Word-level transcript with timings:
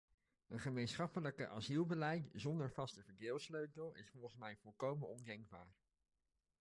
Een 0.47 0.59
gemeenschappelijke 0.59 1.47
asielbeleid 1.47 2.29
zonder 2.33 2.71
vaste 2.71 3.03
verdeelsleutel 3.03 3.95
is 3.95 4.09
volgens 4.09 4.35
mij 4.35 4.57
volkomen 4.57 5.07
ondenkbaar. 5.07 5.73